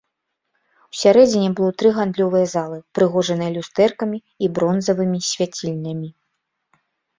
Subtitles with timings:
[0.93, 6.13] Усярэдзіне было тры гандлёвыя залы, упрыгожаныя люстэркамі і бронзавымі свяцільнямі.